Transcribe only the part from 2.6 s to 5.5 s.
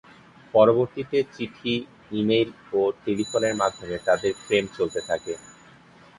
ও টেলিফোনের মাধ্যমে তাদের প্রেম চলতে থাকে।